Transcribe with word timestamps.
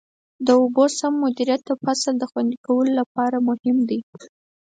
د 0.45 0.47
اوبو 0.61 0.83
سم 0.99 1.13
مدیریت 1.23 1.61
د 1.67 1.71
فصل 1.83 2.13
د 2.19 2.23
خوندي 2.31 2.57
کولو 2.67 2.91
لپاره 2.99 3.37
مهم 3.49 3.77
دی. 3.89 3.99